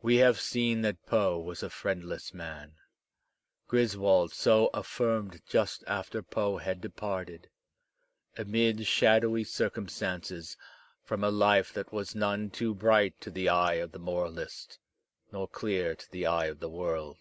[0.00, 2.76] We have seen that Poe was a friendless man.
[3.68, 7.50] Griswold so af firmed just after Poe had departed,
[8.38, 10.56] amid shadowy circum stances,
[11.04, 14.78] from a life that was none too bright to the eye of the moralist,
[15.30, 17.18] nor dear to the eye of the world.